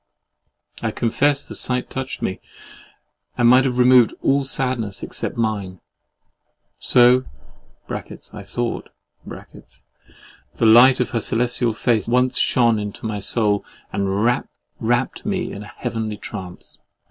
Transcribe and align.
I 0.81 0.89
confess 0.89 1.47
the 1.47 1.53
sight 1.53 1.91
touched 1.91 2.23
me; 2.23 2.39
and 3.37 3.47
might 3.47 3.65
have 3.65 3.77
removed 3.77 4.15
all 4.23 4.43
sadness 4.43 5.03
except 5.03 5.37
mine. 5.37 5.79
So 6.79 7.25
(I 7.87 8.41
thought) 8.41 8.89
the 9.23 10.65
light 10.65 10.99
of 11.01 11.11
her 11.11 11.21
celestial 11.21 11.73
face 11.73 12.07
once 12.07 12.39
shone 12.39 12.79
into 12.79 13.05
my 13.05 13.19
soul, 13.19 13.63
and 13.93 14.25
wrapt 14.25 15.23
me 15.23 15.51
in 15.51 15.61
a 15.61 15.67
heavenly 15.67 16.17
trance. 16.17 16.79